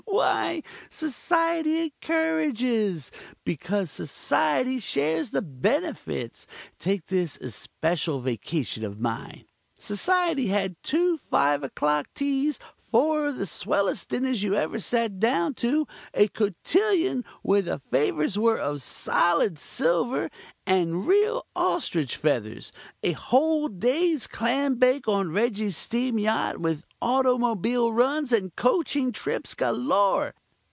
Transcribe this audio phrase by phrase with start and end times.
[0.05, 3.11] Why, Society encourages,
[3.45, 6.45] because Society shares the benefits.
[6.79, 9.45] Take this especial vacation of mine.
[9.79, 15.53] Society had two five o'clock teas, four of the swellest dinners you ever sat down
[15.55, 20.29] to, a cotillion where the favors were of solid silver
[20.67, 22.71] and real ostrich feathers,
[23.01, 29.55] a whole day's clam bake on Reggie's steam yacht, with automobile runs and coaching trips
[29.55, 30.35] galore.